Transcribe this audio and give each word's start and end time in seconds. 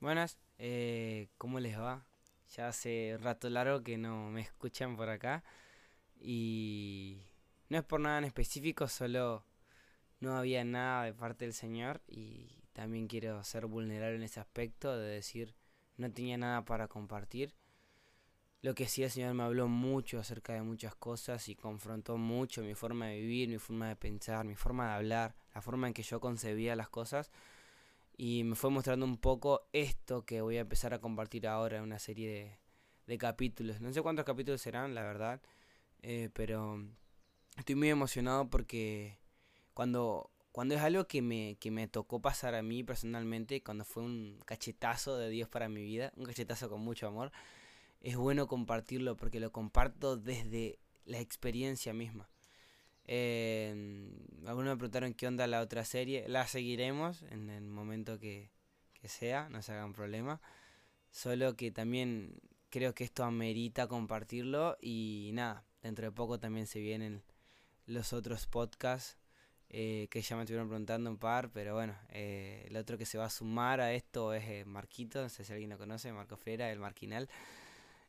Buenas, 0.00 0.38
eh, 0.56 1.28
¿cómo 1.36 1.60
les 1.60 1.78
va? 1.78 2.06
Ya 2.56 2.68
hace 2.68 3.18
rato 3.20 3.50
largo 3.50 3.82
que 3.82 3.98
no 3.98 4.30
me 4.30 4.40
escuchan 4.40 4.96
por 4.96 5.10
acá 5.10 5.44
y 6.18 7.18
no 7.68 7.76
es 7.76 7.84
por 7.84 8.00
nada 8.00 8.16
en 8.16 8.24
específico, 8.24 8.88
solo 8.88 9.44
no 10.18 10.38
había 10.38 10.64
nada 10.64 11.04
de 11.04 11.12
parte 11.12 11.44
del 11.44 11.52
Señor 11.52 12.00
y 12.08 12.62
también 12.72 13.08
quiero 13.08 13.44
ser 13.44 13.66
vulnerable 13.66 14.16
en 14.16 14.22
ese 14.22 14.40
aspecto 14.40 14.96
de 14.96 15.06
decir 15.06 15.54
no 15.98 16.10
tenía 16.10 16.38
nada 16.38 16.64
para 16.64 16.88
compartir. 16.88 17.54
Lo 18.62 18.74
que 18.74 18.86
sí 18.86 19.02
el 19.02 19.10
Señor 19.10 19.34
me 19.34 19.42
habló 19.42 19.68
mucho 19.68 20.18
acerca 20.18 20.54
de 20.54 20.62
muchas 20.62 20.94
cosas 20.94 21.46
y 21.50 21.56
confrontó 21.56 22.16
mucho 22.16 22.62
mi 22.62 22.74
forma 22.74 23.08
de 23.08 23.20
vivir, 23.20 23.50
mi 23.50 23.58
forma 23.58 23.88
de 23.88 23.96
pensar, 23.96 24.46
mi 24.46 24.54
forma 24.54 24.86
de 24.86 24.94
hablar, 24.94 25.34
la 25.54 25.60
forma 25.60 25.88
en 25.88 25.92
que 25.92 26.02
yo 26.02 26.20
concebía 26.20 26.74
las 26.74 26.88
cosas 26.88 27.30
y 28.22 28.44
me 28.44 28.54
fue 28.54 28.68
mostrando 28.68 29.06
un 29.06 29.16
poco 29.16 29.66
esto 29.72 30.26
que 30.26 30.42
voy 30.42 30.58
a 30.58 30.60
empezar 30.60 30.92
a 30.92 30.98
compartir 30.98 31.48
ahora 31.48 31.78
en 31.78 31.84
una 31.84 31.98
serie 31.98 32.60
de, 33.06 33.16
capítulos. 33.16 33.80
No 33.80 33.90
sé 33.94 34.02
cuántos 34.02 34.26
capítulos 34.26 34.60
serán, 34.60 34.94
la 34.94 35.02
verdad, 35.02 35.40
eh, 36.02 36.28
pero 36.34 36.84
estoy 37.56 37.76
muy 37.76 37.88
emocionado 37.88 38.50
porque 38.50 39.16
cuando, 39.72 40.30
cuando 40.52 40.74
es 40.74 40.82
algo 40.82 41.06
que 41.06 41.22
me, 41.22 41.56
que 41.58 41.70
me 41.70 41.88
tocó 41.88 42.20
pasar 42.20 42.54
a 42.54 42.60
mí 42.60 42.84
personalmente, 42.84 43.62
cuando 43.62 43.86
fue 43.86 44.02
un 44.02 44.38
cachetazo 44.44 45.16
de 45.16 45.30
Dios 45.30 45.48
para 45.48 45.70
mi 45.70 45.82
vida, 45.82 46.12
un 46.14 46.26
cachetazo 46.26 46.68
con 46.68 46.82
mucho 46.82 47.06
amor, 47.06 47.32
es 48.02 48.18
bueno 48.18 48.48
compartirlo 48.48 49.16
porque 49.16 49.40
lo 49.40 49.50
comparto 49.50 50.18
desde 50.18 50.78
la 51.06 51.20
experiencia 51.20 51.94
misma. 51.94 52.28
Eh, 53.12 53.74
algunos 54.46 54.70
me 54.70 54.76
preguntaron 54.76 55.14
qué 55.14 55.26
onda 55.26 55.48
la 55.48 55.62
otra 55.62 55.84
serie. 55.84 56.28
La 56.28 56.46
seguiremos 56.46 57.22
en 57.24 57.50
el 57.50 57.64
momento 57.64 58.20
que, 58.20 58.52
sea, 59.02 59.48
no 59.48 59.62
se 59.62 59.72
hagan 59.72 59.92
problema. 59.92 60.40
Solo 61.10 61.56
que 61.56 61.72
también 61.72 62.40
creo 62.70 62.94
que 62.94 63.02
esto 63.02 63.24
amerita 63.24 63.88
compartirlo. 63.88 64.76
Y 64.80 65.30
nada, 65.34 65.64
dentro 65.82 66.06
de 66.06 66.12
poco 66.12 66.38
también 66.38 66.68
se 66.68 66.78
vienen 66.78 67.24
los 67.86 68.12
otros 68.12 68.46
podcasts 68.46 69.18
eh, 69.68 70.06
que 70.08 70.22
ya 70.22 70.36
me 70.36 70.42
estuvieron 70.42 70.68
preguntando 70.68 71.10
un 71.10 71.18
par. 71.18 71.50
Pero 71.50 71.74
bueno, 71.74 71.96
eh, 72.10 72.64
el 72.68 72.76
otro 72.76 72.96
que 72.96 73.06
se 73.06 73.18
va 73.18 73.24
a 73.24 73.30
sumar 73.30 73.80
a 73.80 73.92
esto 73.92 74.32
es 74.34 74.44
eh, 74.44 74.64
Marquito. 74.64 75.20
No 75.20 75.28
sé 75.28 75.42
si 75.44 75.52
alguien 75.52 75.70
lo 75.70 75.78
conoce, 75.78 76.12
Marco 76.12 76.36
Fera, 76.36 76.70
el 76.70 76.78
Marquinal. 76.78 77.28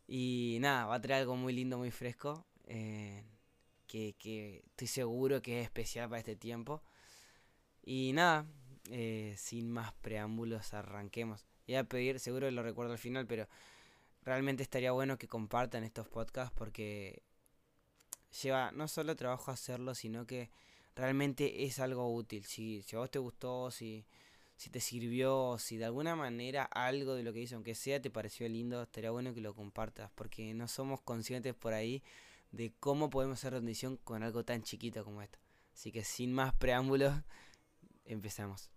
Y 0.07 0.59
nada, 0.61 0.85
va 0.85 0.95
a 0.95 1.01
traer 1.01 1.21
algo 1.21 1.35
muy 1.35 1.53
lindo, 1.53 1.79
muy 1.79 1.89
fresco 1.89 2.45
que, 3.91 4.63
estoy 4.67 4.87
seguro 4.87 5.41
que 5.41 5.59
es 5.59 5.65
especial 5.65 6.09
para 6.09 6.19
este 6.19 6.35
tiempo. 6.35 6.81
Y 7.83 8.13
nada, 8.13 8.45
eh, 8.89 9.35
sin 9.37 9.69
más 9.69 9.93
preámbulos, 9.93 10.73
arranquemos. 10.73 11.45
Voy 11.67 11.75
a 11.75 11.83
pedir, 11.83 12.19
seguro 12.19 12.49
lo 12.51 12.63
recuerdo 12.63 12.93
al 12.93 12.99
final, 12.99 13.27
pero 13.27 13.47
realmente 14.23 14.63
estaría 14.63 14.91
bueno 14.91 15.17
que 15.17 15.27
compartan 15.27 15.83
estos 15.83 16.07
podcasts 16.07 16.53
porque 16.55 17.23
lleva 18.41 18.71
no 18.71 18.87
solo 18.87 19.15
trabajo 19.15 19.51
hacerlo, 19.51 19.95
sino 19.95 20.25
que 20.25 20.51
realmente 20.95 21.65
es 21.65 21.79
algo 21.79 22.13
útil. 22.13 22.45
Si, 22.45 22.81
si 22.83 22.95
a 22.95 22.99
vos 22.99 23.11
te 23.11 23.19
gustó, 23.19 23.71
si, 23.71 24.05
si 24.55 24.69
te 24.69 24.79
sirvió, 24.79 25.57
si 25.59 25.77
de 25.77 25.85
alguna 25.85 26.15
manera 26.15 26.63
algo 26.63 27.15
de 27.15 27.23
lo 27.23 27.33
que 27.33 27.41
hizo, 27.41 27.55
aunque 27.55 27.75
sea, 27.75 28.01
te 28.01 28.09
pareció 28.09 28.47
lindo, 28.47 28.81
estaría 28.83 29.11
bueno 29.11 29.33
que 29.33 29.41
lo 29.41 29.53
compartas 29.53 30.11
porque 30.15 30.53
no 30.53 30.67
somos 30.67 31.01
conscientes 31.01 31.55
por 31.55 31.73
ahí 31.73 32.03
de 32.51 32.73
cómo 32.79 33.09
podemos 33.09 33.39
hacer 33.39 33.53
rendición 33.53 33.97
con 33.97 34.23
algo 34.23 34.43
tan 34.43 34.63
chiquito 34.63 35.03
como 35.03 35.21
esto. 35.21 35.39
Así 35.73 35.91
que 35.91 36.03
sin 36.03 36.33
más 36.33 36.53
preámbulos, 36.53 37.13
empezamos. 38.05 38.69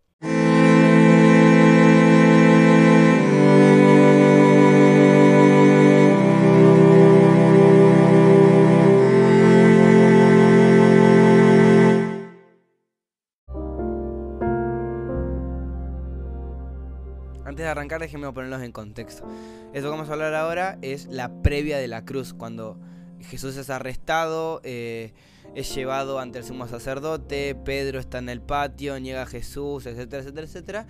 Antes 17.44 17.66
de 17.66 17.70
arrancar, 17.70 18.00
déjenme 18.00 18.32
ponerlos 18.32 18.62
en 18.62 18.72
contexto. 18.72 19.24
Esto 19.72 19.88
que 19.88 19.90
vamos 19.90 20.08
a 20.08 20.12
hablar 20.14 20.34
ahora 20.34 20.78
es 20.82 21.06
la 21.06 21.42
previa 21.42 21.78
de 21.78 21.86
la 21.86 22.04
cruz, 22.04 22.34
cuando 22.34 22.80
Jesús 23.28 23.56
es 23.56 23.70
arrestado, 23.70 24.60
eh, 24.64 25.12
es 25.54 25.74
llevado 25.74 26.18
ante 26.18 26.38
el 26.38 26.44
sumo 26.44 26.66
sacerdote, 26.68 27.54
Pedro 27.54 27.98
está 28.00 28.18
en 28.18 28.28
el 28.28 28.40
patio, 28.40 28.98
niega 28.98 29.22
a 29.22 29.26
Jesús, 29.26 29.86
etcétera, 29.86 30.22
etcétera, 30.22 30.46
etcétera. 30.46 30.86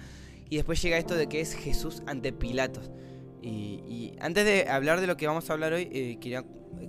Y 0.51 0.57
después 0.57 0.81
llega 0.83 0.99
esto 0.99 1.15
de 1.15 1.29
que 1.29 1.41
es 1.41 1.55
Jesús 1.55 2.03
ante 2.07 2.33
Pilatos. 2.33 2.91
Y, 3.43 4.15
antes 4.21 4.47
de 4.47 4.69
hablar 4.71 5.03
de 5.03 5.07
lo 5.07 5.19
que 5.19 5.27
vamos 5.27 5.51
a 5.51 5.53
hablar 5.53 5.75
hoy, 5.75 5.89
eh, 5.93 6.17
quería 6.19 6.45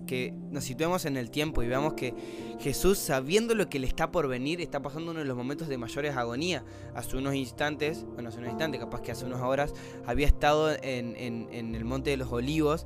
que 0.08 0.34
nos 0.52 0.64
situemos 0.64 1.06
en 1.06 1.18
el 1.18 1.30
tiempo 1.30 1.64
y 1.64 1.68
veamos 1.68 1.94
que 1.94 2.14
Jesús, 2.60 2.98
sabiendo 2.98 3.56
lo 3.56 3.70
que 3.70 3.80
le 3.80 3.88
está 3.88 4.12
por 4.12 4.28
venir, 4.28 4.62
está 4.62 4.82
pasando 4.82 5.12
uno 5.12 5.20
de 5.20 5.26
los 5.26 5.36
momentos 5.36 5.68
de 5.68 5.78
mayores 5.78 6.16
agonía. 6.16 6.64
Hace 6.94 7.18
unos 7.18 7.36
instantes, 7.36 8.06
bueno, 8.14 8.30
hace 8.30 8.38
unos 8.38 8.52
instantes, 8.52 8.80
capaz 8.80 9.02
que 9.02 9.12
hace 9.12 9.26
unas 9.26 9.42
horas, 9.42 9.74
había 10.06 10.28
estado 10.28 10.72
en, 10.72 11.16
en 11.18 11.76
el 11.76 11.84
Monte 11.84 12.12
de 12.12 12.18
los 12.18 12.32
Olivos 12.32 12.86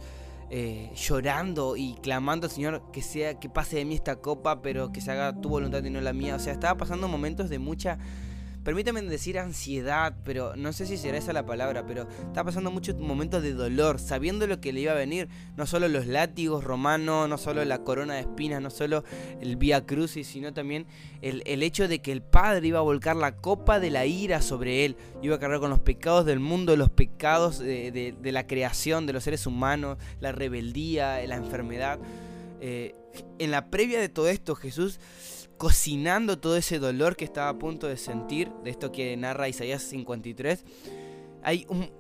eh, 0.51 0.91
llorando 0.95 1.75
y 1.75 1.95
clamando 2.01 2.47
al 2.47 2.51
Señor 2.51 2.81
que 2.91 3.01
sea 3.01 3.39
que 3.39 3.49
pase 3.49 3.77
de 3.77 3.85
mí 3.85 3.95
esta 3.95 4.17
copa, 4.17 4.61
pero 4.61 4.91
que 4.91 5.01
se 5.01 5.11
haga 5.11 5.39
tu 5.39 5.49
voluntad 5.49 5.83
y 5.83 5.89
no 5.89 6.01
la 6.01 6.13
mía. 6.13 6.35
O 6.35 6.39
sea, 6.39 6.53
estaba 6.53 6.77
pasando 6.77 7.07
momentos 7.07 7.49
de 7.49 7.59
mucha 7.59 7.99
permítame 8.63 9.01
decir 9.01 9.39
ansiedad, 9.39 10.15
pero 10.23 10.55
no 10.55 10.73
sé 10.73 10.85
si 10.85 10.97
será 10.97 11.17
esa 11.17 11.33
la 11.33 11.45
palabra, 11.45 11.85
pero 11.85 12.07
está 12.27 12.43
pasando 12.43 12.71
muchos 12.71 12.95
momentos 12.97 13.41
de 13.43 13.53
dolor, 13.53 13.99
sabiendo 13.99 14.47
lo 14.47 14.59
que 14.59 14.73
le 14.73 14.81
iba 14.81 14.91
a 14.91 14.95
venir, 14.95 15.29
no 15.55 15.65
solo 15.65 15.87
los 15.87 16.05
látigos 16.07 16.63
romanos, 16.63 17.29
no 17.29 17.37
solo 17.37 17.63
la 17.65 17.79
corona 17.79 18.15
de 18.15 18.21
espinas, 18.21 18.61
no 18.61 18.69
solo 18.69 19.03
el 19.41 19.55
vía 19.55 19.85
crucis, 19.85 20.27
sino 20.27 20.53
también 20.53 20.85
el, 21.21 21.63
hecho 21.63 21.87
de 21.87 21.99
que 21.99 22.11
el 22.11 22.21
Padre 22.21 22.67
iba 22.67 22.79
a 22.79 22.83
volcar 22.83 23.15
la 23.15 23.35
copa 23.35 23.79
de 23.79 23.91
la 23.91 24.05
ira 24.05 24.41
sobre 24.41 24.85
él, 24.85 24.95
iba 25.21 25.35
a 25.35 25.39
cargar 25.39 25.59
con 25.59 25.69
los 25.69 25.79
pecados 25.79 26.25
del 26.25 26.39
mundo, 26.39 26.75
los 26.75 26.89
pecados 26.89 27.59
de, 27.59 28.15
la 28.23 28.47
creación, 28.47 29.05
de 29.05 29.13
los 29.13 29.23
seres 29.23 29.45
humanos, 29.45 29.97
la 30.19 30.31
rebeldía, 30.31 31.25
la 31.27 31.35
enfermedad. 31.35 31.99
Eh, 32.61 32.95
en 33.39 33.51
la 33.51 33.69
previa 33.69 33.99
de 33.99 34.09
todo 34.09 34.27
esto, 34.27 34.55
Jesús 34.55 34.99
cocinando 35.59 36.39
todo 36.39 36.55
ese 36.55 36.79
dolor 36.79 37.17
que 37.17 37.25
estaba 37.25 37.49
a 37.49 37.59
punto 37.59 37.85
de 37.85 37.97
sentir, 37.97 38.49
de 38.63 38.69
esto 38.71 38.93
que 38.93 39.15
narra 39.17 39.49
Isaías 39.49 39.83
53, 39.83 40.63
hay 41.43 41.67
un, 41.69 41.91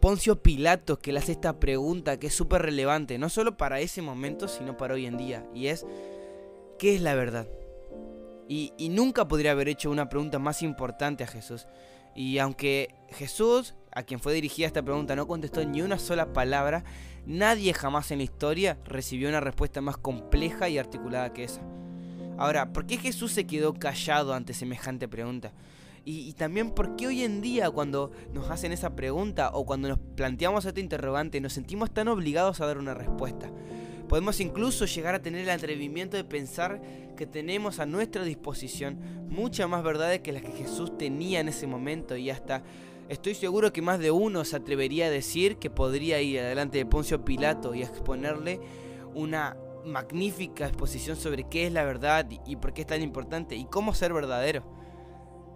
Poncio 0.00 0.42
Pilato 0.42 0.98
que 0.98 1.12
le 1.12 1.18
hace 1.18 1.32
esta 1.32 1.58
pregunta 1.58 2.18
que 2.18 2.28
es 2.28 2.34
súper 2.34 2.62
relevante, 2.62 3.18
no 3.18 3.28
solo 3.28 3.56
para 3.56 3.80
ese 3.80 4.00
momento, 4.00 4.46
sino 4.46 4.76
para 4.76 4.94
hoy 4.94 5.06
en 5.06 5.16
día, 5.16 5.44
y 5.54 5.66
es, 5.66 5.84
¿qué 6.78 6.94
es 6.94 7.02
la 7.02 7.16
verdad? 7.16 7.48
Y, 8.48 8.72
y 8.78 8.90
nunca 8.90 9.26
podría 9.26 9.52
haber 9.52 9.68
hecho 9.68 9.90
una 9.90 10.08
pregunta 10.08 10.38
más 10.38 10.62
importante 10.62 11.24
a 11.24 11.28
Jesús. 11.28 11.66
Y 12.14 12.38
aunque 12.38 12.94
Jesús, 13.10 13.74
a 13.92 14.02
quien 14.02 14.20
fue 14.20 14.34
dirigida 14.34 14.66
esta 14.66 14.82
pregunta, 14.82 15.16
no 15.16 15.26
contestó 15.26 15.64
ni 15.64 15.82
una 15.82 15.98
sola 15.98 16.32
palabra, 16.32 16.84
nadie 17.26 17.72
jamás 17.74 18.10
en 18.10 18.18
la 18.18 18.24
historia 18.24 18.78
recibió 18.84 19.28
una 19.28 19.40
respuesta 19.40 19.80
más 19.80 19.96
compleja 19.96 20.68
y 20.68 20.78
articulada 20.78 21.32
que 21.32 21.44
esa. 21.44 21.62
Ahora, 22.40 22.72
¿por 22.72 22.86
qué 22.86 22.96
Jesús 22.96 23.32
se 23.32 23.46
quedó 23.46 23.74
callado 23.74 24.32
ante 24.32 24.54
semejante 24.54 25.06
pregunta? 25.08 25.52
Y, 26.06 26.32
también 26.32 26.70
por 26.70 26.96
qué 26.96 27.06
hoy 27.06 27.22
en 27.22 27.42
día 27.42 27.70
cuando 27.70 28.12
nos 28.32 28.48
hacen 28.48 28.72
esa 28.72 28.96
pregunta 28.96 29.50
o 29.52 29.66
cuando 29.66 29.88
nos 29.90 29.98
planteamos 30.16 30.64
este 30.64 30.80
interrogante 30.80 31.38
nos 31.42 31.52
sentimos 31.52 31.92
tan 31.92 32.08
obligados 32.08 32.62
a 32.62 32.66
dar 32.66 32.78
una 32.78 32.94
respuesta. 32.94 33.50
Podemos 34.08 34.40
incluso 34.40 34.86
llegar 34.86 35.14
a 35.14 35.20
tener 35.20 35.42
el 35.42 35.50
atrevimiento 35.50 36.16
de 36.16 36.24
pensar 36.24 36.80
que 37.14 37.26
tenemos 37.26 37.78
a 37.78 37.84
nuestra 37.84 38.24
disposición 38.24 38.98
muchas 39.28 39.68
más 39.68 39.84
verdades 39.84 40.20
que 40.20 40.32
las 40.32 40.40
que 40.40 40.52
Jesús 40.52 40.96
tenía 40.96 41.40
en 41.40 41.48
ese 41.48 41.66
momento 41.66 42.16
y 42.16 42.30
hasta 42.30 42.62
estoy 43.10 43.34
seguro 43.34 43.70
que 43.70 43.82
más 43.82 43.98
de 43.98 44.12
uno 44.12 44.46
se 44.46 44.56
atrevería 44.56 45.08
a 45.08 45.10
decir 45.10 45.58
que 45.58 45.68
podría 45.68 46.22
ir 46.22 46.40
adelante 46.40 46.78
de 46.78 46.86
Poncio 46.86 47.22
Pilato 47.22 47.74
y 47.74 47.82
exponerle 47.82 48.60
una 49.14 49.58
magnífica 49.84 50.66
exposición 50.66 51.16
sobre 51.16 51.48
qué 51.48 51.66
es 51.66 51.72
la 51.72 51.84
verdad 51.84 52.26
y, 52.46 52.56
por 52.56 52.72
qué 52.72 52.82
es 52.82 52.86
tan 52.86 53.02
importante 53.02 53.56
y 53.56 53.64
cómo 53.64 53.94
ser 53.94 54.12
verdadero. 54.12 54.64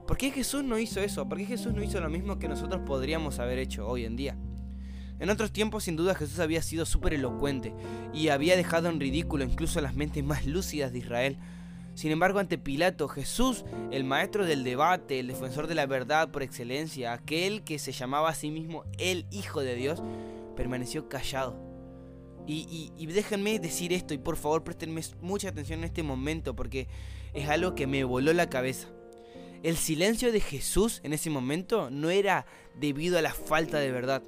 ¿Por 0.06 0.16
qué 0.16 0.30
Jesús 0.30 0.62
no 0.64 0.78
hizo 0.78 1.00
eso? 1.00 1.28
¿Por 1.28 1.38
qué 1.38 1.46
Jesús 1.46 1.72
no 1.72 1.82
hizo 1.82 2.00
lo 2.00 2.10
mismo 2.10 2.38
que 2.38 2.48
nosotros 2.48 2.82
podríamos 2.84 3.38
haber 3.38 3.58
hecho 3.58 3.86
hoy 3.86 4.04
en 4.04 4.16
día? 4.16 4.36
En 5.18 5.30
otros 5.30 5.52
tiempos 5.52 5.84
sin 5.84 5.96
duda 5.96 6.14
Jesús 6.14 6.40
había 6.40 6.60
sido 6.60 6.84
súper 6.84 7.14
elocuente 7.14 7.72
y 8.12 8.28
había 8.28 8.56
dejado 8.56 8.88
en 8.88 9.00
ridículo 9.00 9.44
incluso 9.44 9.80
las 9.80 9.94
mentes 9.94 10.22
más 10.24 10.44
lúcidas 10.44 10.92
de 10.92 10.98
Israel. 10.98 11.38
Sin 11.94 12.10
embargo, 12.10 12.40
ante 12.40 12.58
Pilato, 12.58 13.06
Jesús, 13.08 13.64
el 13.92 14.02
maestro 14.02 14.44
del 14.44 14.64
debate, 14.64 15.20
el 15.20 15.28
defensor 15.28 15.68
de 15.68 15.76
la 15.76 15.86
verdad 15.86 16.28
por 16.30 16.42
excelencia, 16.42 17.12
aquel 17.12 17.62
que 17.62 17.78
se 17.78 17.92
llamaba 17.92 18.30
a 18.30 18.34
sí 18.34 18.50
mismo 18.50 18.84
el 18.98 19.26
Hijo 19.30 19.60
de 19.60 19.76
Dios, 19.76 20.02
permaneció 20.56 21.08
callado 21.08 21.73
y, 22.46 23.06
déjenme 23.06 23.58
decir 23.58 23.92
esto 23.92 24.14
y 24.14 24.18
por 24.18 24.36
favor 24.36 24.64
préstenme 24.64 25.00
mucha 25.20 25.48
atención 25.48 25.80
en 25.80 25.86
este 25.86 26.02
momento 26.02 26.54
porque 26.54 26.88
es 27.32 27.48
algo 27.48 27.74
que 27.74 27.86
me 27.86 28.04
voló 28.04 28.32
la 28.32 28.50
cabeza. 28.50 28.88
El 29.62 29.76
silencio 29.76 30.30
de 30.30 30.40
Jesús 30.40 31.00
en 31.04 31.14
ese 31.14 31.30
momento 31.30 31.90
no 31.90 32.10
era 32.10 32.44
debido 32.78 33.18
a 33.18 33.22
la 33.22 33.32
falta 33.32 33.78
de 33.78 33.90
verdad, 33.90 34.22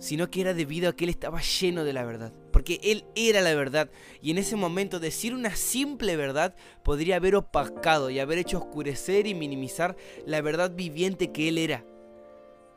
sino 0.00 0.30
que 0.30 0.40
era 0.40 0.52
debido 0.52 0.88
a 0.88 0.96
que 0.96 1.04
él 1.04 1.10
estaba 1.10 1.40
lleno 1.40 1.84
de 1.84 1.92
la 1.92 2.04
verdad. 2.04 2.32
Porque 2.52 2.80
él 2.82 3.04
era 3.14 3.40
la 3.40 3.54
verdad. 3.54 3.88
Y 4.20 4.32
en 4.32 4.38
ese 4.38 4.56
momento 4.56 4.98
decir 4.98 5.32
una 5.32 5.54
simple 5.54 6.16
verdad 6.16 6.56
podría 6.82 7.16
haber 7.16 7.36
opacado 7.36 8.10
y 8.10 8.18
haber 8.18 8.38
hecho 8.38 8.58
oscurecer 8.58 9.28
y 9.28 9.34
minimizar 9.34 9.96
la 10.26 10.40
verdad 10.40 10.72
viviente 10.74 11.30
que 11.30 11.48
él 11.48 11.58
era. 11.58 11.84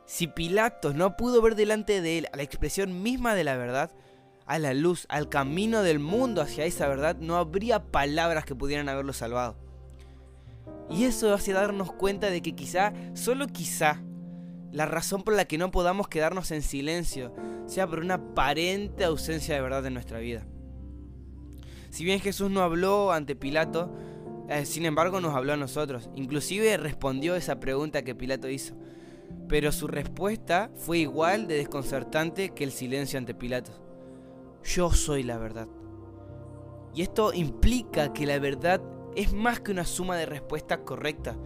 Si 0.06 0.26
Pilatos 0.26 0.94
no 0.94 1.16
pudo 1.16 1.42
ver 1.42 1.54
delante 1.54 2.00
de 2.00 2.18
él 2.18 2.28
a 2.32 2.36
la 2.36 2.42
expresión 2.42 3.02
misma 3.02 3.34
de 3.34 3.44
la 3.44 3.56
verdad, 3.56 3.90
a 4.50 4.58
la 4.58 4.74
luz, 4.74 5.06
al 5.08 5.28
camino 5.28 5.84
del 5.84 6.00
mundo 6.00 6.42
hacia 6.42 6.64
esa 6.64 6.88
verdad, 6.88 7.16
no 7.20 7.36
habría 7.36 7.84
palabras 7.84 8.44
que 8.44 8.56
pudieran 8.56 8.88
haberlo 8.88 9.12
salvado. 9.12 9.56
Y 10.90 11.04
eso 11.04 11.32
hace 11.32 11.52
darnos 11.52 11.92
cuenta 11.92 12.30
de 12.30 12.42
que 12.42 12.56
quizá, 12.56 12.92
solo 13.14 13.46
quizá, 13.46 14.02
la 14.72 14.86
razón 14.86 15.22
por 15.22 15.34
la 15.34 15.44
que 15.44 15.56
no 15.56 15.70
podamos 15.70 16.08
quedarnos 16.08 16.50
en 16.50 16.62
silencio 16.62 17.32
sea 17.66 17.86
por 17.86 18.00
una 18.00 18.14
aparente 18.14 19.04
ausencia 19.04 19.54
de 19.54 19.60
verdad 19.60 19.86
en 19.86 19.94
nuestra 19.94 20.18
vida. 20.18 20.44
Si 21.90 22.02
bien 22.02 22.18
Jesús 22.18 22.50
no 22.50 22.62
habló 22.62 23.12
ante 23.12 23.36
Pilato, 23.36 23.96
eh, 24.48 24.66
sin 24.66 24.84
embargo 24.84 25.20
nos 25.20 25.36
habló 25.36 25.52
a 25.52 25.58
nosotros. 25.58 26.10
Inclusive 26.16 26.76
respondió 26.76 27.36
esa 27.36 27.60
pregunta 27.60 28.02
que 28.02 28.16
Pilato 28.16 28.48
hizo. 28.48 28.74
Pero 29.48 29.70
su 29.70 29.86
respuesta 29.86 30.72
fue 30.74 30.98
igual 30.98 31.46
de 31.46 31.54
desconcertante 31.54 32.50
que 32.50 32.64
el 32.64 32.72
silencio 32.72 33.16
ante 33.16 33.32
Pilato. 33.32 33.89
Yo 34.64 34.92
soy 34.92 35.22
la 35.22 35.38
verdad. 35.38 35.68
Y 36.94 37.02
esto 37.02 37.32
implica 37.32 38.12
que 38.12 38.26
la 38.26 38.38
verdad 38.38 38.80
es 39.14 39.32
más 39.32 39.60
que 39.60 39.72
una 39.72 39.84
suma 39.84 40.16
de 40.16 40.26
respuestas 40.26 40.78
correctas 40.78 41.36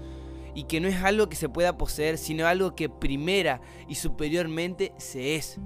y 0.55 0.65
que 0.65 0.81
no 0.81 0.89
es 0.89 1.03
algo 1.03 1.29
que 1.29 1.37
se 1.37 1.49
pueda 1.49 1.77
poseer, 1.77 2.19
sino 2.19 2.47
algo 2.47 2.75
que 2.75 2.89
primera 2.89 3.61
y 3.89 3.97
superiormente 3.97 4.93
se 4.99 5.37
es. 5.37 5.59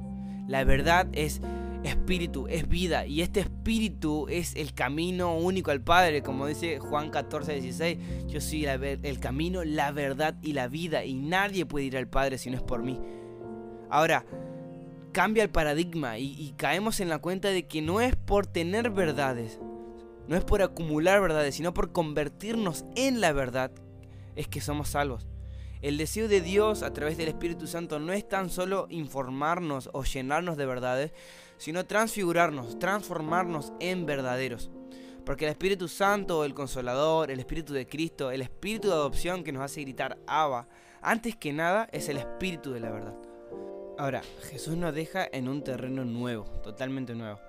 La 0.46 0.64
verdad 0.64 1.08
es 1.12 1.40
espíritu, 1.84 2.46
es 2.48 2.68
vida, 2.68 3.06
y 3.06 3.22
este 3.22 3.40
espíritu 3.40 4.26
es 4.28 4.56
el 4.56 4.74
camino 4.74 5.36
único 5.36 5.70
al 5.70 5.80
Padre, 5.80 6.22
como 6.22 6.46
dice 6.46 6.78
Juan 6.78 7.10
14, 7.10 7.60
16. 7.60 7.98
Yo 8.26 8.40
soy 8.40 8.64
el 8.64 9.20
camino, 9.20 9.64
la 9.64 9.92
verdad 9.92 10.36
y 10.42 10.54
la 10.54 10.68
vida, 10.68 11.04
y 11.04 11.14
nadie 11.14 11.66
puede 11.66 11.86
ir 11.86 11.96
al 11.96 12.08
Padre 12.08 12.38
si 12.38 12.50
no 12.50 12.56
es 12.56 12.62
por 12.62 12.82
mí. 12.82 12.98
Ahora, 13.90 14.24
cambia 15.12 15.42
el 15.42 15.50
paradigma 15.50 16.18
y, 16.18 16.54
caemos 16.56 17.00
en 17.00 17.08
la 17.08 17.18
cuenta 17.18 17.48
de 17.48 17.66
que 17.66 17.82
no 17.82 18.00
es 18.00 18.16
por 18.16 18.46
tener 18.46 18.90
verdades, 18.90 19.58
no 20.26 20.36
es 20.36 20.44
por 20.44 20.62
acumular 20.62 21.20
verdades, 21.20 21.54
sino 21.54 21.74
por 21.74 21.92
convertirnos 21.92 22.84
en 22.96 23.20
la 23.20 23.32
verdad, 23.32 23.70
es 24.36 24.48
que 24.48 24.60
somos 24.60 24.90
salvos. 24.90 25.26
El 25.80 25.96
deseo 25.96 26.26
de 26.26 26.40
Dios 26.40 26.82
a 26.82 26.92
través 26.92 27.16
del 27.16 27.28
Espíritu 27.28 27.66
Santo 27.66 28.00
no 28.00 28.12
es 28.12 28.28
tan 28.28 28.50
solo 28.50 28.86
informarnos 28.90 29.90
o 29.92 30.02
llenarnos 30.02 30.56
de 30.56 30.66
verdades, 30.66 31.12
sino 31.56 31.86
transfigurarnos, 31.86 32.78
transformarnos 32.78 33.72
en 33.78 34.04
verdaderos. 34.04 34.70
Porque 35.24 35.44
el 35.44 35.50
Espíritu 35.52 35.88
Santo, 35.88 36.44
el 36.44 36.54
Consolador, 36.54 37.30
el 37.30 37.38
Espíritu 37.38 37.72
de 37.74 37.86
Cristo, 37.86 38.30
el 38.30 38.42
Espíritu 38.42 38.88
de 38.88 38.94
adopción 38.94 39.44
que 39.44 39.52
nos 39.52 39.62
hace 39.62 39.82
gritar 39.82 40.18
Abba, 40.26 40.68
antes 41.00 41.36
que 41.36 41.52
nada 41.52 41.88
es 41.92 42.08
el 42.08 42.16
Espíritu 42.16 42.72
de 42.72 42.80
la 42.80 42.90
verdad. 42.90 43.27
Ahora, 43.98 44.22
Jesús 44.48 44.76
nos 44.76 44.94
deja 44.94 45.26
en 45.32 45.48
un 45.48 45.64
terreno 45.64 46.04
nuevo, 46.04 46.44
totalmente 46.62 47.16
nuevo. 47.16 47.40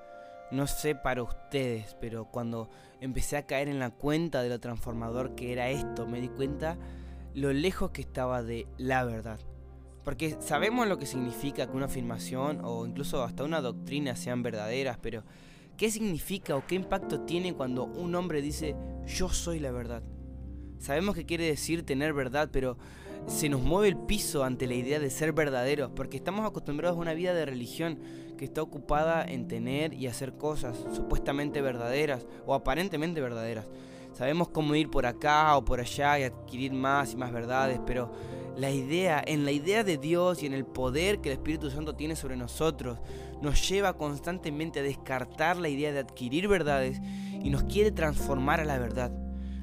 No 0.49 0.65
sé 0.65 0.95
para 0.95 1.21
ustedes, 1.21 1.95
pero 2.01 2.25
cuando 2.25 2.71
empecé 2.99 3.37
a 3.37 3.45
caer 3.45 3.67
en 3.67 3.77
la 3.77 3.91
cuenta 3.91 4.41
de 4.41 4.49
lo 4.49 4.59
transformador 4.59 5.35
que 5.35 5.53
era 5.53 5.69
esto, 5.69 6.07
me 6.07 6.19
di 6.19 6.27
cuenta 6.27 6.75
lo 7.35 7.53
lejos 7.53 7.91
que 7.91 8.01
estaba 8.01 8.41
de 8.41 8.65
la 8.79 9.05
verdad. 9.05 9.39
Porque 10.03 10.37
sabemos 10.39 10.87
lo 10.87 10.97
que 10.97 11.05
significa 11.05 11.67
que 11.67 11.77
una 11.77 11.85
afirmación 11.85 12.61
o 12.63 12.83
incluso 12.87 13.23
hasta 13.23 13.43
una 13.43 13.61
doctrina 13.61 14.15
sean 14.15 14.41
verdaderas, 14.41 14.97
pero 14.99 15.23
¿qué 15.77 15.91
significa 15.91 16.55
o 16.55 16.65
qué 16.65 16.73
impacto 16.73 17.21
tiene 17.21 17.53
cuando 17.53 17.83
un 17.83 18.15
hombre 18.15 18.41
dice 18.41 18.75
yo 19.05 19.29
soy 19.29 19.59
la 19.59 19.69
verdad? 19.69 20.01
Sabemos 20.79 21.13
que 21.13 21.27
quiere 21.27 21.45
decir 21.45 21.85
tener 21.85 22.11
verdad, 22.13 22.49
pero 22.51 22.75
se 23.27 23.49
nos 23.49 23.61
mueve 23.61 23.89
el 23.89 23.97
piso 23.97 24.43
ante 24.43 24.67
la 24.67 24.73
idea 24.73 24.99
de 24.99 25.09
ser 25.09 25.33
verdaderos, 25.33 25.91
porque 25.95 26.17
estamos 26.17 26.45
acostumbrados 26.45 26.97
a 26.97 27.01
una 27.01 27.13
vida 27.13 27.33
de 27.33 27.45
religión 27.45 27.99
que 28.37 28.45
está 28.45 28.61
ocupada 28.61 29.23
en 29.23 29.47
tener 29.47 29.93
y 29.93 30.07
hacer 30.07 30.33
cosas 30.33 30.77
supuestamente 30.93 31.61
verdaderas 31.61 32.25
o 32.45 32.53
aparentemente 32.53 33.21
verdaderas. 33.21 33.67
Sabemos 34.13 34.49
cómo 34.49 34.75
ir 34.75 34.89
por 34.89 35.05
acá 35.05 35.55
o 35.55 35.63
por 35.63 35.79
allá 35.79 36.19
y 36.19 36.23
adquirir 36.23 36.73
más 36.73 37.13
y 37.13 37.17
más 37.17 37.31
verdades, 37.31 37.79
pero 37.85 38.11
la 38.57 38.71
idea, 38.71 39.23
en 39.25 39.45
la 39.45 39.51
idea 39.51 39.83
de 39.83 39.97
Dios 39.97 40.43
y 40.43 40.45
en 40.45 40.53
el 40.53 40.65
poder 40.65 41.21
que 41.21 41.29
el 41.29 41.33
Espíritu 41.33 41.69
Santo 41.69 41.95
tiene 41.95 42.15
sobre 42.15 42.35
nosotros, 42.35 42.99
nos 43.41 43.69
lleva 43.69 43.93
constantemente 43.93 44.79
a 44.79 44.83
descartar 44.83 45.57
la 45.57 45.69
idea 45.69 45.93
de 45.93 45.99
adquirir 45.99 46.47
verdades 46.47 46.99
y 47.41 47.49
nos 47.49 47.63
quiere 47.63 47.91
transformar 47.91 48.59
a 48.59 48.65
la 48.65 48.77
verdad. 48.77 49.11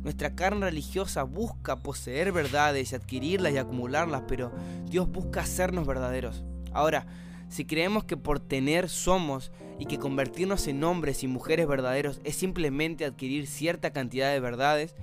Nuestra 0.07 0.37
carne 0.37 0.67
religiosa 0.67 1.25
busca 1.25 1.83
poseer 1.83 2.31
verdades 2.31 2.93
y 2.93 2.95
adquirirlas 2.95 3.53
y 3.53 3.59
acumularlas, 3.59 4.23
pero 4.29 4.53
Dios 4.85 5.11
busca 5.11 5.41
hacernos 5.41 5.85
verdaderos. 5.85 6.45
Ahora, 6.73 7.09
si 7.49 7.65
creemos 7.65 8.05
que 8.05 8.17
por 8.17 8.39
tener 8.39 8.89
somos 8.89 9.51
y 9.81 9.87
que 9.87 9.99
convertirnos 9.99 10.69
en 10.69 10.85
hombres 10.85 11.25
y 11.25 11.27
mujeres 11.27 11.67
verdaderos 11.67 12.21
es 12.23 12.37
simplemente 12.37 13.05
adquirir 13.05 13.49
cierta 13.49 13.93
cantidad 13.93 14.31
de 14.31 14.39
verdades, 14.39 14.95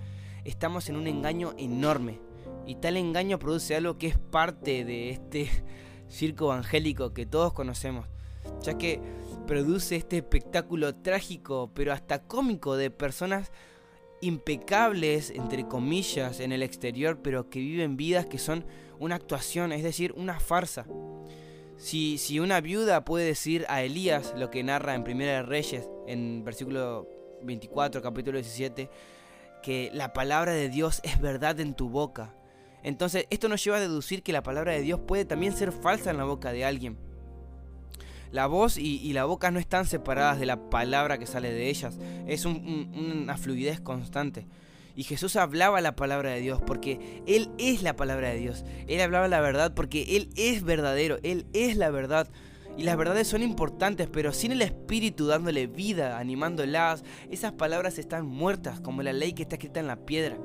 estamos 0.45 0.87
en 0.87 0.95
un 0.95 1.07
engaño 1.07 1.53
enorme. 1.57 2.21
Y 2.65 2.75
tal 2.75 2.95
engaño 2.95 3.39
produce 3.39 3.75
algo 3.75 3.97
que 3.97 4.07
es 4.07 4.17
parte 4.17 4.85
de 4.85 5.09
este 5.09 5.49
circo 6.07 6.45
evangélico 6.45 7.13
que 7.13 7.25
todos 7.25 7.51
conocemos, 7.51 8.07
ya 8.61 8.77
que 8.77 9.01
produce 9.47 9.97
este 9.97 10.15
espectáculo 10.15 10.95
trágico, 10.95 11.71
pero 11.73 11.91
hasta 11.91 12.23
cómico 12.23 12.77
de 12.77 12.89
personas 12.89 13.51
impecables, 14.23 15.29
entre 15.29 15.67
comillas, 15.67 16.39
en 16.39 16.51
el 16.51 16.63
exterior, 16.63 17.19
pero 17.21 17.49
que 17.49 17.59
viven 17.59 17.97
vidas 17.97 18.25
que 18.25 18.37
son 18.37 18.65
una 18.99 19.15
actuación, 19.15 19.71
es 19.71 19.83
decir, 19.83 20.13
una 20.15 20.39
farsa. 20.39 20.85
Si, 21.77 22.17
si 22.17 22.39
una 22.39 22.61
viuda 22.61 23.03
puede 23.03 23.25
decir 23.25 23.65
a 23.67 23.83
Elías 23.83 24.33
lo 24.37 24.49
que 24.49 24.63
narra 24.63 24.95
en 24.95 25.03
Primera 25.03 25.33
de 25.33 25.43
Reyes, 25.43 25.89
en 26.07 26.43
versículo 26.43 27.07
24, 27.43 28.01
capítulo 28.01 28.37
17, 28.37 28.89
que 29.61 29.89
la 29.93 30.13
palabra 30.13 30.53
de 30.53 30.69
Dios 30.69 31.01
es 31.03 31.19
verdad 31.19 31.59
en 31.59 31.73
tu 31.73 31.89
boca. 31.89 32.35
Entonces, 32.83 33.27
esto 33.29 33.47
nos 33.47 33.63
lleva 33.63 33.77
a 33.77 33.81
deducir 33.81 34.23
que 34.23 34.33
la 34.33 34.43
palabra 34.43 34.73
de 34.73 34.81
Dios 34.81 34.99
puede 34.99 35.25
también 35.25 35.55
ser 35.55 35.71
falsa 35.71 36.11
en 36.11 36.17
la 36.17 36.25
boca 36.25 36.51
de 36.51 36.65
alguien. 36.65 36.97
La 38.33 38.47
voz 38.47 38.79
y, 38.79 39.13
la 39.13 39.25
boca 39.25 39.51
no 39.51 39.59
están 39.59 39.85
separadas 39.85 40.39
de 40.39 40.47
la 40.47 40.71
palabra 40.71 41.19
que 41.19 41.27
sale 41.27 41.53
de 41.53 41.69
ellas. 41.69 41.99
Es 42.25 42.45
una 42.45 43.37
fluidez 43.37 43.79
constante. 43.79 44.47
Y 44.95 45.03
Jesús 45.03 45.35
hablaba 45.35 45.81
la 45.81 45.95
palabra 45.95 46.31
de 46.31 46.41
Dios 46.41 46.59
porque 46.65 47.21
Él 47.27 47.51
es 47.59 47.83
la 47.83 47.95
palabra 47.95 48.29
de 48.29 48.39
Dios. 48.39 48.65
Él 48.87 49.01
hablaba 49.01 49.27
la 49.27 49.39
verdad 49.39 49.75
porque 49.75 50.17
Él 50.17 50.29
es 50.35 50.63
verdadero. 50.63 51.19
Él 51.21 51.45
es 51.53 51.77
la 51.77 51.91
verdad. 51.91 52.27
Y 52.75 52.83
las 52.83 52.97
verdades 52.97 53.27
son 53.27 53.43
importantes, 53.43 54.09
pero 54.11 54.33
sin 54.33 54.51
el 54.51 54.63
Espíritu 54.63 55.27
dándole 55.27 55.67
vida, 55.67 56.17
animándolas, 56.17 57.03
esas 57.29 57.51
palabras 57.51 57.99
están 57.99 58.25
muertas, 58.25 58.81
como 58.81 59.03
la 59.03 59.13
ley 59.13 59.33
que 59.33 59.43
está 59.43 59.57
escrita 59.57 59.79
en 59.79 59.85
la 59.85 60.07
piedra. 60.07 60.39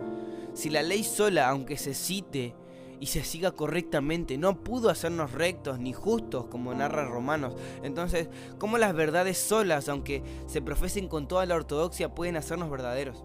Si 0.52 0.68
la 0.68 0.82
ley 0.82 1.04
sola, 1.04 1.48
aunque 1.48 1.78
se 1.78 1.94
cite, 1.94 2.54
y 3.00 3.06
se 3.06 3.24
siga 3.24 3.52
correctamente. 3.52 4.38
No 4.38 4.62
pudo 4.62 4.90
hacernos 4.90 5.32
rectos 5.32 5.78
ni 5.78 5.92
justos, 5.92 6.46
como 6.46 6.74
narra 6.74 7.06
Romanos. 7.06 7.54
Entonces, 7.82 8.28
¿cómo 8.58 8.78
las 8.78 8.94
verdades 8.94 9.38
solas, 9.38 9.88
aunque 9.88 10.22
se 10.46 10.62
profesen 10.62 11.08
con 11.08 11.28
toda 11.28 11.46
la 11.46 11.54
ortodoxia, 11.54 12.14
pueden 12.14 12.36
hacernos 12.36 12.70
verdaderos? 12.70 13.24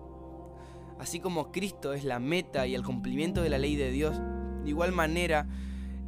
Así 1.00 1.20
como 1.20 1.51
Cristo 1.51 1.94
es 1.94 2.03
la 2.03 2.20
meta 2.20 2.68
y 2.68 2.75
el 2.75 2.84
cumplimiento 2.84 3.42
de 3.42 3.50
la 3.50 3.58
ley 3.58 3.75
de 3.75 3.92
Dios, 3.92 4.18
de 4.63 4.70
igual 4.70 4.92
manera 4.92 5.48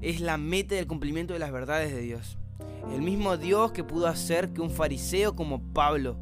es 0.02 0.22
la 0.22 0.38
meta 0.38 0.76
y 0.76 0.78
el 0.78 0.88
cumplimiento 0.88 1.34
de 1.34 1.40
las 1.40 1.52
verdades 1.52 1.92
de 1.92 2.02
Dios. 2.02 2.38
El 2.94 3.02
mismo 3.02 3.38
Dios 3.38 3.72
que 3.72 3.84
pudo 3.84 4.08
hacer 4.08 4.54
que 4.54 4.62
un 4.62 4.70
fariseo 4.70 5.36
como 5.36 5.62
Pablo, 5.74 6.18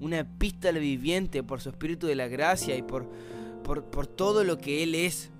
una 0.00 0.20
epístola 0.20 0.78
viviente 0.78 1.42
por 1.42 1.60
su 1.60 1.68
espíritu 1.68 2.06
de 2.06 2.14
la 2.14 2.28
gracia 2.28 2.76
y 2.76 2.82
por, 2.82 3.08
por, 3.62 3.84
por 3.84 4.06
todo 4.06 4.42
lo 4.42 4.58
que 4.58 4.82
Él 4.82 4.94
es, 4.94 5.30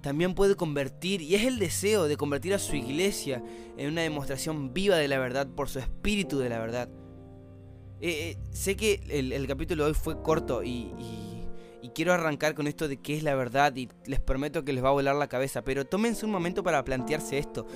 también 0.00 0.34
puede 0.34 0.56
convertir, 0.56 1.22
y 1.22 1.34
es 1.34 1.44
el 1.44 1.58
deseo 1.58 2.08
de 2.08 2.16
convertir 2.16 2.54
a 2.54 2.58
su 2.58 2.76
iglesia 2.76 3.42
en 3.76 3.90
una 3.90 4.02
demostración 4.02 4.72
viva 4.72 4.96
de 4.96 5.08
la 5.08 5.18
verdad 5.18 5.46
por 5.46 5.68
su 5.68 5.78
espíritu 5.78 6.38
de 6.38 6.48
la 6.48 6.58
verdad. 6.58 6.88
Eh, 8.00 8.30
eh, 8.30 8.38
sé 8.52 8.76
que 8.76 9.00
el, 9.08 9.46
capítulo 9.46 9.84
de 9.84 9.90
hoy 9.90 9.94
fue 9.94 10.22
corto 10.22 10.62
y, 10.62 10.92
y, 10.98 11.24
quiero 11.94 12.12
arrancar 12.12 12.54
con 12.54 12.68
esto 12.68 12.86
de 12.86 12.98
qué 12.98 13.16
es 13.16 13.24
la 13.24 13.34
verdad 13.34 13.74
y 13.74 13.88
les 14.04 14.20
prometo 14.20 14.64
que 14.64 14.72
les 14.72 14.84
va 14.84 14.90
a 14.90 14.92
volar 14.92 15.16
la 15.16 15.26
cabeza, 15.26 15.62
pero 15.62 15.84
tómense 15.84 16.24
un 16.24 16.30
momento 16.30 16.62
para 16.62 16.84
plantearse 16.84 17.38
esto. 17.38 17.66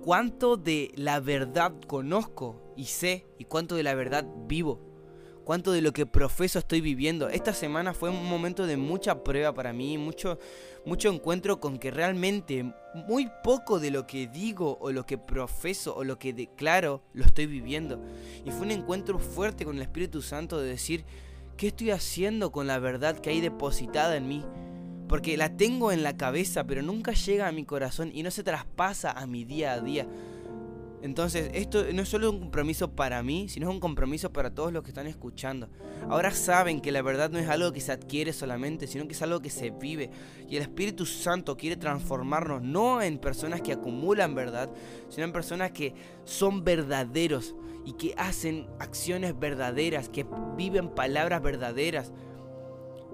¿Cuánto 0.00 0.56
de 0.56 0.90
la 0.94 1.20
verdad 1.20 1.74
conozco 1.86 2.72
y 2.78 2.86
sé 2.86 3.26
y 3.38 3.44
cuánto 3.44 3.74
de 3.74 3.82
la 3.82 3.94
verdad 3.94 4.26
vivo? 4.46 4.91
Cuánto 5.44 5.72
de 5.72 5.82
lo 5.82 5.92
que 5.92 6.06
profeso 6.06 6.58
estoy 6.58 6.80
viviendo. 6.80 7.28
Esta 7.28 7.52
semana 7.52 7.94
fue 7.94 8.10
un 8.10 8.28
momento 8.28 8.66
de 8.66 8.76
mucha 8.76 9.22
prueba 9.22 9.52
para 9.52 9.72
mí, 9.72 9.98
mucho, 9.98 10.38
mucho 10.84 11.10
encuentro 11.10 11.60
con 11.60 11.78
que 11.78 11.90
realmente 11.90 12.72
muy 13.06 13.30
poco 13.42 13.80
de 13.80 13.90
lo 13.90 14.06
que 14.06 14.26
digo 14.26 14.78
o 14.80 14.92
lo 14.92 15.04
que 15.06 15.18
profeso 15.18 15.94
o 15.96 16.04
lo 16.04 16.18
que 16.18 16.32
declaro 16.32 17.02
lo 17.12 17.24
estoy 17.24 17.46
viviendo. 17.46 18.00
Y 18.44 18.50
fue 18.50 18.62
un 18.62 18.70
encuentro 18.70 19.18
fuerte 19.18 19.64
con 19.64 19.76
el 19.76 19.82
Espíritu 19.82 20.22
Santo 20.22 20.60
de 20.60 20.68
decir, 20.68 21.04
¿qué 21.56 21.68
estoy 21.68 21.90
haciendo 21.90 22.52
con 22.52 22.66
la 22.66 22.78
verdad 22.78 23.18
que 23.18 23.30
hay 23.30 23.40
depositada 23.40 24.16
en 24.16 24.28
mí? 24.28 24.44
Porque 25.08 25.36
la 25.36 25.56
tengo 25.56 25.92
en 25.92 26.02
la 26.02 26.16
cabeza, 26.16 26.64
pero 26.64 26.82
nunca 26.82 27.12
llega 27.12 27.46
a 27.46 27.52
mi 27.52 27.64
corazón 27.64 28.10
y 28.14 28.22
no 28.22 28.30
se 28.30 28.42
traspasa 28.42 29.10
a 29.10 29.26
mi 29.26 29.44
día 29.44 29.72
a 29.72 29.80
día. 29.80 30.06
Entonces, 31.02 31.50
esto 31.52 31.84
no 31.92 32.02
es 32.02 32.08
solo 32.08 32.30
un 32.30 32.38
compromiso 32.38 32.92
para 32.92 33.24
mí, 33.24 33.48
sino 33.48 33.68
es 33.68 33.74
un 33.74 33.80
compromiso 33.80 34.32
para 34.32 34.54
todos 34.54 34.72
los 34.72 34.84
que 34.84 34.90
están 34.90 35.08
escuchando. 35.08 35.68
Ahora 36.08 36.30
saben 36.30 36.80
que 36.80 36.92
la 36.92 37.02
verdad 37.02 37.28
no 37.28 37.40
es 37.40 37.48
algo 37.48 37.72
que 37.72 37.80
se 37.80 37.90
adquiere 37.90 38.32
solamente, 38.32 38.86
sino 38.86 39.08
que 39.08 39.14
es 39.14 39.22
algo 39.22 39.40
que 39.40 39.50
se 39.50 39.70
vive. 39.70 40.10
Y 40.48 40.56
el 40.56 40.62
Espíritu 40.62 41.04
Santo 41.04 41.56
quiere 41.56 41.76
transformarnos 41.76 42.62
no 42.62 43.02
en 43.02 43.18
personas 43.18 43.62
que 43.62 43.72
acumulan 43.72 44.36
verdad, 44.36 44.70
sino 45.08 45.24
en 45.24 45.32
personas 45.32 45.72
que 45.72 45.92
son 46.24 46.62
verdaderos 46.62 47.56
y 47.84 47.94
que 47.94 48.14
hacen 48.16 48.68
acciones 48.78 49.36
verdaderas, 49.36 50.08
que 50.08 50.24
viven 50.56 50.88
palabras 50.88 51.42
verdaderas. 51.42 52.12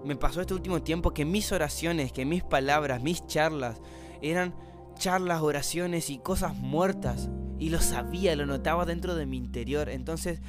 Me 0.04 0.14
pasó 0.14 0.42
este 0.42 0.52
último 0.52 0.82
tiempo 0.82 1.14
que 1.14 1.24
mis 1.24 1.52
oraciones, 1.52 2.12
que 2.12 2.26
mis 2.26 2.44
palabras, 2.44 3.02
mis 3.02 3.26
charlas 3.26 3.80
eran 4.20 4.54
charlas, 4.98 5.40
oraciones 5.40 6.10
y 6.10 6.18
cosas 6.18 6.54
muertas. 6.54 7.30
Y 7.58 7.70
lo 7.70 7.80
sabía, 7.80 8.36
lo 8.36 8.46
notaba 8.46 8.84
dentro 8.84 9.14
de 9.14 9.26
mi 9.26 9.36
interior. 9.36 9.88
Entonces, 9.88 10.40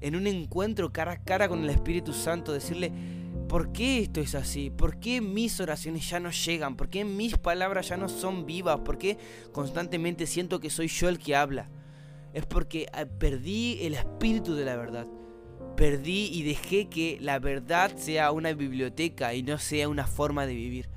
en 0.00 0.16
un 0.16 0.26
encuentro 0.26 0.92
cara 0.92 1.12
a 1.12 1.22
cara 1.22 1.48
con 1.48 1.64
el 1.64 1.70
Espíritu 1.70 2.12
Santo, 2.12 2.52
decirle, 2.52 2.92
¿por 3.48 3.72
qué 3.72 4.00
esto 4.00 4.20
es 4.20 4.34
así? 4.34 4.70
¿Por 4.70 4.98
qué 5.00 5.20
mis 5.20 5.60
oraciones 5.60 6.08
ya 6.08 6.20
no 6.20 6.30
llegan? 6.30 6.76
¿Por 6.76 6.88
qué 6.88 7.04
mis 7.04 7.36
palabras 7.36 7.88
ya 7.88 7.96
no 7.96 8.08
son 8.08 8.46
vivas? 8.46 8.80
¿Por 8.80 8.98
qué 8.98 9.18
constantemente 9.52 10.26
siento 10.26 10.60
que 10.60 10.70
soy 10.70 10.88
yo 10.88 11.08
el 11.08 11.18
que 11.18 11.34
habla? 11.36 11.68
Es 12.32 12.46
porque 12.46 12.86
ah, 12.92 13.06
perdí 13.06 13.78
el 13.82 13.94
espíritu 13.94 14.54
de 14.54 14.64
la 14.64 14.76
verdad. 14.76 15.06
Perdí 15.76 16.30
y 16.32 16.42
dejé 16.42 16.88
que 16.88 17.18
la 17.20 17.38
verdad 17.38 17.96
sea 17.96 18.32
una 18.32 18.52
biblioteca 18.52 19.34
y 19.34 19.42
no 19.42 19.58
sea 19.58 19.88
una 19.88 20.06
forma 20.06 20.46
de 20.46 20.54
vivir 20.54 20.95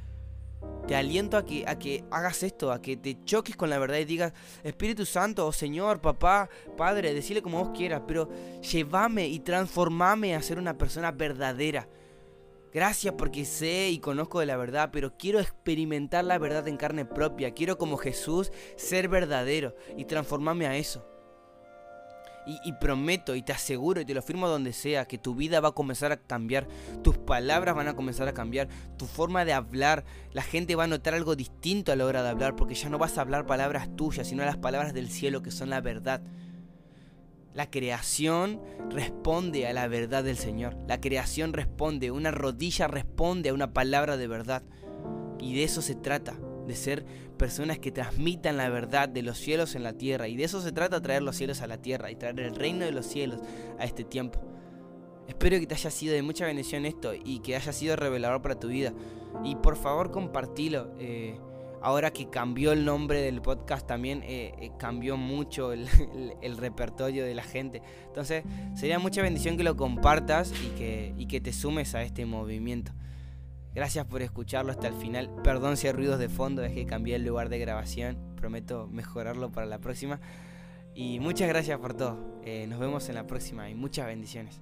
te 0.90 0.96
aliento 0.96 1.38
a 1.38 1.46
que, 1.46 1.66
a 1.68 1.78
que 1.78 2.04
hagas 2.10 2.42
esto, 2.42 2.72
a 2.72 2.82
que 2.82 2.98
te 2.98 3.24
choques 3.24 3.56
con 3.56 3.70
la 3.70 3.78
verdad 3.78 4.00
y 4.00 4.06
digas, 4.06 4.34
Espíritu 4.64 5.06
Santo, 5.06 5.46
o 5.46 5.52
Señor, 5.52 6.02
papá, 6.02 6.50
Padre, 6.76 7.14
decirle 7.14 7.44
como 7.44 7.64
vos 7.64 7.78
quieras, 7.78 8.02
pero 8.08 8.28
llévame 8.62 9.28
y 9.28 9.40
transformame 9.40 10.34
a 10.34 10.42
ser 10.42 10.58
una 10.58 10.80
persona 10.80 11.12
verdadera. 11.12 11.88
Gracias 12.74 13.14
porque 13.16 13.46
sé 13.46 13.90
y 13.92 14.00
conozco 14.00 14.40
de 14.40 14.48
la 14.48 14.58
verdad, 14.58 14.90
pero 14.92 15.16
quiero 15.16 15.40
experimentar 15.40 16.26
la 16.26 16.40
verdad 16.40 16.68
en 16.68 16.78
carne 16.78 17.06
propia. 17.06 17.54
Quiero 17.54 17.78
como 17.78 17.98
Jesús 17.98 18.52
ser 18.76 19.10
verdadero 19.10 19.76
y 19.96 20.06
transformarme 20.06 20.66
a 20.66 20.76
eso. 20.76 21.06
Y, 22.64 22.74
prometo 22.74 23.36
y 23.36 23.44
te 23.44 23.54
aseguro 23.54 24.02
y 24.02 24.06
te 24.06 24.16
lo 24.16 24.24
firmo 24.24 24.48
donde 24.48 24.74
sea 24.74 25.06
que 25.06 25.20
tu 25.20 25.36
vida 25.36 25.60
va 25.60 25.70
a 25.70 25.74
comenzar 25.74 26.12
a 26.12 26.18
cambiar, 26.18 26.68
tus 27.04 27.18
palabras 27.18 27.76
van 27.76 27.88
a 27.88 27.96
comenzar 27.96 28.28
a 28.28 28.34
cambiar, 28.34 28.68
tu 28.98 29.06
forma 29.06 29.46
de 29.46 29.54
hablar, 29.54 30.04
la 30.34 30.42
gente 30.42 30.76
va 30.76 30.86
a 30.86 30.88
notar 30.88 31.14
algo 31.14 31.36
distinto 31.36 31.92
a 31.92 31.96
la 31.96 32.06
hora 32.06 32.24
de 32.24 32.30
hablar 32.30 32.56
porque 32.56 32.74
ya 32.74 32.90
no 32.90 32.98
vas 32.98 33.18
a 33.18 33.22
hablar 33.22 33.46
palabras 33.46 33.96
tuyas, 33.96 34.28
sino 34.28 34.44
las 34.44 34.58
palabras 34.58 34.94
del 34.94 35.10
cielo 35.10 35.44
que 35.44 35.52
son 35.52 35.70
la 35.70 35.82
verdad. 35.82 36.22
La 37.54 37.70
creación 37.70 38.62
responde 38.90 39.68
a 39.68 39.74
la 39.74 39.88
verdad 39.88 40.24
del 40.24 40.38
Señor. 40.38 40.76
La 40.88 41.02
creación 41.02 41.54
responde, 41.54 42.10
una 42.10 42.32
rodilla 42.32 42.88
responde 42.88 43.50
a 43.50 43.54
una 43.54 43.74
palabra 43.74 44.18
de 44.18 44.28
verdad. 44.28 44.64
Y 45.40 45.56
de 45.56 45.64
eso 45.64 45.82
se 45.82 45.96
trata 45.96 46.36
de 46.70 46.76
ser 46.76 47.06
personas 47.38 47.80
que 47.80 47.92
transmitan 47.92 48.56
la 48.56 48.70
verdad 48.70 49.10
de 49.10 49.24
los 49.24 49.38
cielos 49.38 49.76
en 49.76 49.84
la 49.84 49.94
tierra. 49.94 50.28
Y 50.28 50.38
de 50.38 50.46
eso 50.46 50.62
se 50.62 50.72
trata, 50.72 51.02
traer 51.02 51.24
los 51.24 51.36
cielos 51.36 51.62
a 51.62 51.68
la 51.68 51.82
tierra 51.82 52.12
y 52.12 52.16
traer 52.16 52.40
el 52.40 52.56
reino 52.56 52.86
de 52.86 52.92
los 52.92 53.06
cielos 53.06 53.42
a 53.78 53.84
este 53.84 54.06
tiempo. 54.06 54.40
Espero 55.28 55.60
que 55.60 55.68
te 55.68 55.76
haya 55.76 55.92
sido 55.92 56.14
de 56.14 56.22
mucha 56.22 56.46
bendición 56.46 56.86
esto 56.86 57.14
y 57.14 57.40
que 57.40 57.56
haya 57.56 57.74
sido 57.74 57.96
revelador 57.96 58.42
para 58.42 58.60
tu 58.60 58.68
vida. 58.68 58.94
Y 59.44 59.56
por 59.56 59.76
favor 59.76 60.12
compartilo. 60.12 60.94
Eh, 61.00 61.40
ahora 61.82 62.12
que 62.12 62.30
cambió 62.30 62.72
el 62.72 62.86
nombre 62.86 63.22
del 63.22 63.42
podcast 63.42 63.88
también 63.88 64.22
eh, 64.24 64.54
eh, 64.60 64.72
cambió 64.78 65.18
mucho 65.18 65.72
el, 65.72 65.88
repertorio 66.58 67.26
de 67.26 67.34
la 67.34 67.44
gente. 67.44 67.82
Entonces 68.08 68.44
sería 68.76 69.00
mucha 69.00 69.22
bendición 69.22 69.58
que 69.58 69.64
lo 69.64 69.76
compartas 69.76 70.52
y 70.52 70.70
que, 70.78 71.14
y 71.18 71.26
que 71.26 71.42
te 71.42 71.52
sumes 71.52 71.96
a 71.96 72.04
este 72.04 72.26
movimiento. 72.26 72.92
Gracias 73.80 74.06
por 74.08 74.22
escucharlo 74.22 74.74
hasta 74.74 74.90
el 74.90 74.94
final. 74.94 75.32
Perdón 75.42 75.78
si 75.78 75.88
hay 75.88 75.94
ruidos 75.94 76.20
de 76.20 76.28
fondo, 76.28 76.66
es 76.66 76.74
que 76.74 76.86
cambié 76.86 77.16
el 77.16 77.24
lugar 77.24 77.48
de 77.48 77.60
grabación. 77.60 78.18
Prometo 78.36 78.90
mejorarlo 78.92 79.54
para 79.54 79.68
la 79.68 79.80
próxima. 79.80 80.20
Y 80.94 81.22
muchas 81.22 81.48
gracias 81.48 81.80
por 81.80 81.94
todo. 81.94 82.42
Eh, 82.44 82.68
nos 82.68 82.78
vemos 82.78 83.08
en 83.08 83.16
la 83.16 83.26
próxima 83.26 83.70
y 83.70 83.76
muchas 83.76 84.06
bendiciones. 84.06 84.60